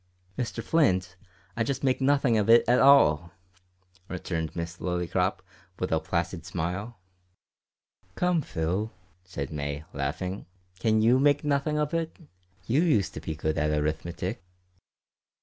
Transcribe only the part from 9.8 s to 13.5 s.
laughing, "can you make nothing of it? You used to be